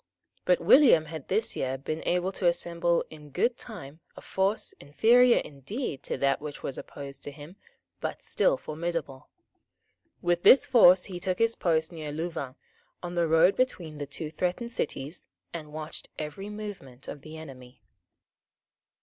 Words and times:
But 0.45 0.59
William 0.59 1.05
had 1.05 1.27
this 1.27 1.55
year 1.55 1.77
been 1.77 2.01
able 2.07 2.31
to 2.31 2.47
assemble 2.47 3.05
in 3.11 3.29
good 3.29 3.55
time 3.55 3.99
a 4.17 4.21
force, 4.21 4.73
inferior 4.79 5.37
indeed 5.37 6.01
to 6.05 6.17
that 6.17 6.41
which 6.41 6.63
was 6.63 6.75
opposed 6.79 7.21
to 7.21 7.31
him, 7.31 7.55
but 7.99 8.23
still 8.23 8.57
formidable. 8.57 9.29
With 10.19 10.41
this 10.41 10.65
force 10.65 11.03
he 11.05 11.19
took 11.19 11.37
his 11.37 11.55
post 11.55 11.91
near 11.91 12.11
Louvain, 12.11 12.55
on 13.03 13.13
the 13.13 13.27
road 13.27 13.55
between 13.55 13.99
the 13.99 14.07
two 14.07 14.31
threatened 14.31 14.73
cities, 14.73 15.27
and 15.53 15.71
watched 15.71 16.09
every 16.17 16.49
movement 16.49 17.07
of 17.07 17.21
the 17.21 17.37
enemy. 17.37 17.83